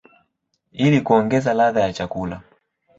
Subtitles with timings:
[0.71, 2.41] ili kuongeza ladha ya chakula.